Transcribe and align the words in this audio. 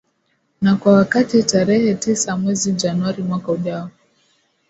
na 0.61 0.75
kwa 0.75 0.93
wakati 0.93 1.43
tarehe 1.43 1.95
tisa 1.95 2.37
mwezi 2.37 2.71
januari 2.73 3.23
mwaka 3.23 3.51
ujao 3.51 3.89